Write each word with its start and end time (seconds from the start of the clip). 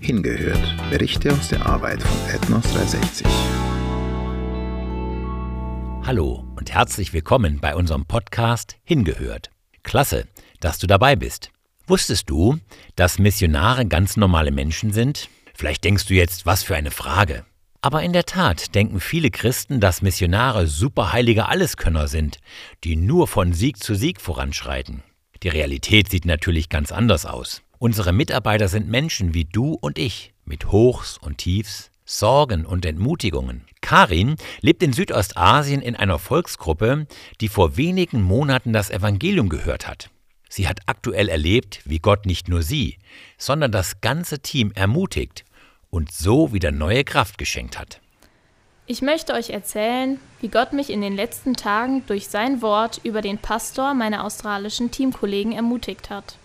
Hingehört. 0.00 0.90
Berichte 0.90 1.32
aus 1.32 1.48
der 1.48 1.64
Arbeit 1.64 2.02
von 2.02 2.34
Ethnos 2.34 2.62
360. 2.74 3.26
Hallo 6.06 6.44
und 6.56 6.72
herzlich 6.72 7.12
willkommen 7.12 7.60
bei 7.60 7.74
unserem 7.74 8.04
Podcast 8.04 8.76
Hingehört. 8.84 9.50
Klasse, 9.82 10.26
dass 10.60 10.78
du 10.78 10.86
dabei 10.86 11.16
bist. 11.16 11.50
Wusstest 11.86 12.28
du, 12.28 12.58
dass 12.94 13.18
Missionare 13.18 13.86
ganz 13.86 14.16
normale 14.16 14.50
Menschen 14.50 14.92
sind? 14.92 15.28
Vielleicht 15.54 15.82
denkst 15.84 16.06
du 16.06 16.14
jetzt, 16.14 16.44
was 16.44 16.62
für 16.62 16.76
eine 16.76 16.90
Frage. 16.90 17.44
Aber 17.80 18.02
in 18.02 18.12
der 18.12 18.24
Tat 18.24 18.74
denken 18.74 19.00
viele 19.00 19.30
Christen, 19.30 19.80
dass 19.80 20.02
Missionare 20.02 20.66
superheilige 20.66 21.48
Alleskönner 21.48 22.06
sind, 22.06 22.38
die 22.84 22.96
nur 22.96 23.26
von 23.26 23.52
Sieg 23.52 23.82
zu 23.82 23.94
Sieg 23.94 24.20
voranschreiten. 24.20 25.02
Die 25.42 25.48
Realität 25.48 26.10
sieht 26.10 26.26
natürlich 26.26 26.68
ganz 26.68 26.92
anders 26.92 27.26
aus. 27.26 27.62
Unsere 27.78 28.12
Mitarbeiter 28.12 28.68
sind 28.68 28.88
Menschen 28.88 29.34
wie 29.34 29.44
du 29.44 29.74
und 29.74 29.98
ich, 29.98 30.32
mit 30.46 30.72
Hochs 30.72 31.18
und 31.18 31.38
Tiefs, 31.38 31.90
Sorgen 32.06 32.64
und 32.64 32.86
Entmutigungen. 32.86 33.66
Karin 33.82 34.36
lebt 34.62 34.82
in 34.82 34.94
Südostasien 34.94 35.82
in 35.82 35.94
einer 35.94 36.18
Volksgruppe, 36.18 37.06
die 37.40 37.48
vor 37.48 37.76
wenigen 37.76 38.22
Monaten 38.22 38.72
das 38.72 38.90
Evangelium 38.90 39.48
gehört 39.48 39.86
hat. 39.86 40.08
Sie 40.48 40.68
hat 40.68 40.80
aktuell 40.86 41.28
erlebt, 41.28 41.80
wie 41.84 41.98
Gott 41.98 42.24
nicht 42.24 42.48
nur 42.48 42.62
sie, 42.62 42.96
sondern 43.36 43.72
das 43.72 44.00
ganze 44.00 44.38
Team 44.38 44.72
ermutigt 44.74 45.44
und 45.90 46.12
so 46.12 46.54
wieder 46.54 46.70
neue 46.70 47.04
Kraft 47.04 47.36
geschenkt 47.36 47.78
hat. 47.78 48.00
Ich 48.86 49.02
möchte 49.02 49.34
euch 49.34 49.50
erzählen, 49.50 50.18
wie 50.40 50.48
Gott 50.48 50.72
mich 50.72 50.90
in 50.90 51.00
den 51.00 51.16
letzten 51.16 51.54
Tagen 51.54 52.06
durch 52.06 52.28
sein 52.28 52.62
Wort 52.62 53.00
über 53.02 53.20
den 53.20 53.36
Pastor 53.36 53.92
meiner 53.94 54.24
australischen 54.24 54.92
Teamkollegen 54.92 55.52
ermutigt 55.52 56.08
hat. 56.08 56.36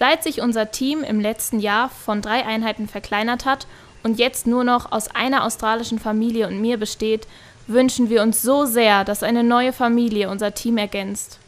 Seit 0.00 0.22
sich 0.22 0.40
unser 0.40 0.70
Team 0.70 1.04
im 1.04 1.20
letzten 1.20 1.60
Jahr 1.60 1.90
von 1.90 2.22
drei 2.22 2.46
Einheiten 2.46 2.88
verkleinert 2.88 3.44
hat 3.44 3.66
und 4.02 4.18
jetzt 4.18 4.46
nur 4.46 4.64
noch 4.64 4.92
aus 4.92 5.14
einer 5.14 5.44
australischen 5.44 5.98
Familie 5.98 6.48
und 6.48 6.58
mir 6.58 6.78
besteht, 6.78 7.26
wünschen 7.66 8.08
wir 8.08 8.22
uns 8.22 8.40
so 8.40 8.64
sehr, 8.64 9.04
dass 9.04 9.22
eine 9.22 9.44
neue 9.44 9.74
Familie 9.74 10.30
unser 10.30 10.54
Team 10.54 10.78
ergänzt. 10.78 11.38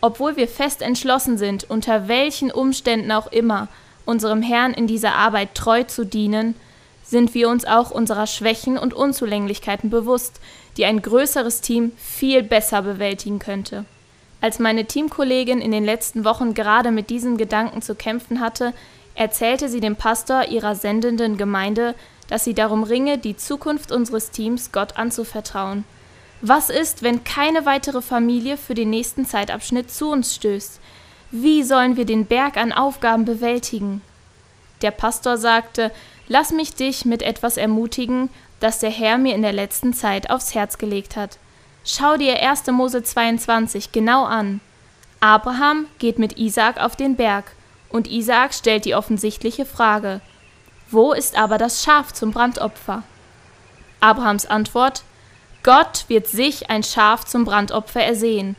Obwohl 0.00 0.36
wir 0.36 0.46
fest 0.46 0.80
entschlossen 0.80 1.38
sind, 1.38 1.68
unter 1.68 2.06
welchen 2.06 2.52
Umständen 2.52 3.10
auch 3.10 3.32
immer, 3.32 3.66
unserem 4.04 4.42
Herrn 4.42 4.74
in 4.74 4.86
dieser 4.86 5.16
Arbeit 5.16 5.56
treu 5.56 5.82
zu 5.82 6.06
dienen, 6.06 6.54
sind 7.02 7.34
wir 7.34 7.48
uns 7.48 7.64
auch 7.64 7.90
unserer 7.90 8.28
Schwächen 8.28 8.78
und 8.78 8.94
Unzulänglichkeiten 8.94 9.90
bewusst, 9.90 10.40
die 10.76 10.84
ein 10.84 11.02
größeres 11.02 11.62
Team 11.62 11.90
viel 11.96 12.44
besser 12.44 12.82
bewältigen 12.82 13.40
könnte. 13.40 13.86
Als 14.40 14.58
meine 14.58 14.84
Teamkollegin 14.84 15.60
in 15.60 15.72
den 15.72 15.84
letzten 15.84 16.24
Wochen 16.24 16.54
gerade 16.54 16.90
mit 16.90 17.10
diesem 17.10 17.36
Gedanken 17.36 17.82
zu 17.82 17.94
kämpfen 17.94 18.40
hatte, 18.40 18.72
erzählte 19.14 19.68
sie 19.68 19.80
dem 19.80 19.96
Pastor 19.96 20.46
ihrer 20.48 20.74
sendenden 20.74 21.36
Gemeinde, 21.36 21.94
dass 22.28 22.44
sie 22.44 22.54
darum 22.54 22.84
ringe, 22.84 23.18
die 23.18 23.36
Zukunft 23.36 23.90
unseres 23.90 24.30
Teams 24.30 24.70
Gott 24.70 24.96
anzuvertrauen. 24.96 25.84
Was 26.40 26.70
ist, 26.70 27.02
wenn 27.02 27.24
keine 27.24 27.66
weitere 27.66 28.00
Familie 28.00 28.56
für 28.56 28.74
den 28.74 28.90
nächsten 28.90 29.26
Zeitabschnitt 29.26 29.90
zu 29.90 30.10
uns 30.10 30.36
stößt? 30.36 30.78
Wie 31.32 31.64
sollen 31.64 31.96
wir 31.96 32.04
den 32.04 32.26
Berg 32.26 32.56
an 32.56 32.72
Aufgaben 32.72 33.24
bewältigen? 33.24 34.02
Der 34.82 34.92
Pastor 34.92 35.36
sagte, 35.36 35.90
Lass 36.28 36.52
mich 36.52 36.74
dich 36.74 37.06
mit 37.06 37.22
etwas 37.22 37.56
ermutigen, 37.56 38.28
das 38.60 38.80
der 38.80 38.90
Herr 38.90 39.16
mir 39.16 39.34
in 39.34 39.42
der 39.42 39.52
letzten 39.52 39.94
Zeit 39.94 40.30
aufs 40.30 40.54
Herz 40.54 40.76
gelegt 40.76 41.16
hat. 41.16 41.38
Schau 41.90 42.18
dir 42.18 42.42
1. 42.42 42.66
Mose 42.66 43.02
22 43.02 43.92
genau 43.92 44.24
an. 44.24 44.60
Abraham 45.20 45.86
geht 45.98 46.18
mit 46.18 46.36
Isaak 46.36 46.78
auf 46.78 46.96
den 46.96 47.16
Berg 47.16 47.52
und 47.88 48.06
Isaak 48.06 48.52
stellt 48.52 48.84
die 48.84 48.94
offensichtliche 48.94 49.64
Frage: 49.64 50.20
Wo 50.90 51.14
ist 51.14 51.38
aber 51.38 51.56
das 51.56 51.82
Schaf 51.82 52.12
zum 52.12 52.30
Brandopfer? 52.30 53.04
Abrahams 54.00 54.44
Antwort: 54.44 55.02
Gott 55.62 56.04
wird 56.08 56.26
sich 56.26 56.68
ein 56.68 56.82
Schaf 56.82 57.24
zum 57.24 57.46
Brandopfer 57.46 58.02
ersehen. 58.02 58.56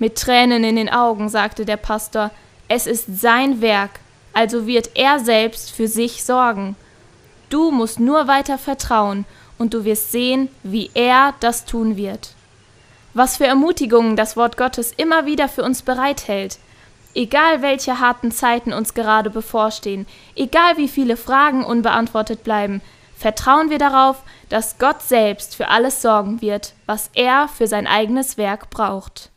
Mit 0.00 0.18
Tränen 0.18 0.64
in 0.64 0.74
den 0.74 0.88
Augen 0.88 1.28
sagte 1.28 1.64
der 1.64 1.76
Pastor: 1.76 2.32
Es 2.66 2.88
ist 2.88 3.20
sein 3.20 3.60
Werk, 3.60 4.00
also 4.32 4.66
wird 4.66 4.90
er 4.96 5.20
selbst 5.20 5.70
für 5.70 5.86
sich 5.86 6.24
sorgen. 6.24 6.74
Du 7.48 7.70
musst 7.70 8.00
nur 8.00 8.26
weiter 8.26 8.58
vertrauen 8.58 9.24
und 9.56 9.72
du 9.72 9.84
wirst 9.84 10.10
sehen, 10.10 10.48
wie 10.64 10.90
er 10.94 11.32
das 11.38 11.64
tun 11.64 11.96
wird. 11.96 12.34
Was 13.12 13.36
für 13.36 13.46
Ermutigungen 13.46 14.16
das 14.16 14.36
Wort 14.36 14.56
Gottes 14.56 14.92
immer 14.96 15.26
wieder 15.26 15.48
für 15.48 15.64
uns 15.64 15.82
bereithält. 15.82 16.58
Egal 17.14 17.60
welche 17.60 17.98
harten 17.98 18.30
Zeiten 18.30 18.72
uns 18.72 18.94
gerade 18.94 19.30
bevorstehen, 19.30 20.06
egal 20.36 20.76
wie 20.76 20.86
viele 20.86 21.16
Fragen 21.16 21.64
unbeantwortet 21.64 22.44
bleiben, 22.44 22.80
vertrauen 23.16 23.68
wir 23.68 23.78
darauf, 23.78 24.22
dass 24.48 24.78
Gott 24.78 25.02
selbst 25.02 25.56
für 25.56 25.68
alles 25.68 26.02
sorgen 26.02 26.40
wird, 26.40 26.74
was 26.86 27.10
er 27.14 27.48
für 27.48 27.66
sein 27.66 27.88
eigenes 27.88 28.38
Werk 28.38 28.70
braucht. 28.70 29.32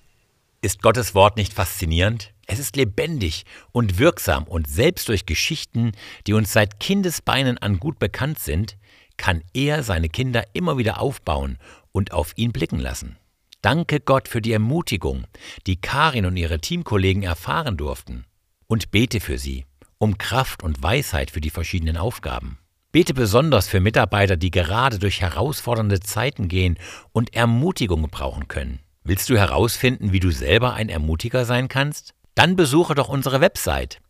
Ist 0.62 0.84
Gottes 0.84 1.16
Wort 1.16 1.36
nicht 1.36 1.54
faszinierend? 1.54 2.32
Es 2.46 2.60
ist 2.60 2.76
lebendig 2.76 3.46
und 3.72 3.98
wirksam 3.98 4.44
und 4.44 4.68
selbst 4.70 5.10
durch 5.10 5.26
Geschichten, 5.26 5.94
die 6.28 6.34
uns 6.34 6.54
seit 6.54 6.80
Kindesbeinen 6.80 7.58
an 7.58 7.80
gut 7.80 7.98
bekannt 7.98 8.38
sind, 8.38 8.78
kann 9.18 9.44
er 9.54 9.84
seine 9.84 10.10
Kinder 10.10 10.44
immer 10.54 10.78
wieder 10.78 11.02
aufbauen 11.02 11.58
und 11.92 12.12
auf 12.12 12.34
ihn 12.36 12.52
blicken 12.52 12.80
lassen. 12.80 13.18
Danke 13.64 14.00
Gott 14.02 14.28
für 14.28 14.42
die 14.42 14.52
Ermutigung, 14.52 15.24
die 15.68 15.80
Karin 15.80 16.26
und 16.26 16.36
ihre 16.36 16.60
Teamkollegen 16.60 17.24
erfahren 17.24 17.78
durften. 17.78 18.26
Und 18.68 18.92
bete 18.92 19.22
für 19.22 19.38
sie, 19.38 19.64
um 19.98 20.18
Kraft 20.18 20.64
und 20.64 20.84
Weisheit 20.84 21.32
für 21.32 21.40
die 21.40 21.50
verschiedenen 21.50 21.96
Aufgaben. 21.96 22.58
Bete 22.92 23.14
besonders 23.14 23.70
für 23.70 23.80
Mitarbeiter, 23.80 24.36
die 24.36 24.52
gerade 24.52 25.00
durch 25.00 25.22
herausfordernde 25.22 26.02
Zeiten 26.02 26.50
gehen 26.50 26.78
und 27.14 27.34
Ermutigung 27.34 28.10
brauchen 28.10 28.50
können. 28.50 28.80
Willst 29.06 29.30
du 29.30 29.38
herausfinden, 29.38 30.12
wie 30.12 30.20
du 30.20 30.30
selber 30.30 30.74
ein 30.74 30.90
Ermutiger 30.90 31.46
sein 31.46 31.70
kannst? 31.70 32.14
Dann 32.36 32.58
besuche 32.58 32.96
doch 32.96 33.08
unsere 33.08 33.40
Website 33.40 34.02